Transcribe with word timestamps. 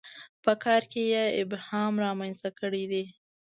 په 0.43 0.51
کار 0.63 0.83
کې 0.91 1.01
یې 1.13 1.23
ابهام 1.41 1.93
رامنځته 2.05 2.49
کړی 2.59 2.83
دی. 2.91 3.05